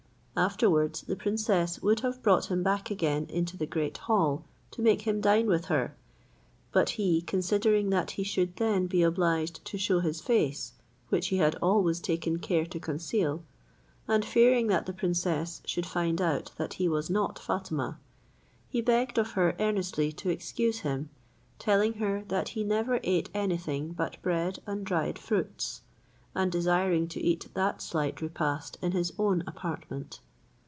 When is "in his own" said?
28.81-29.43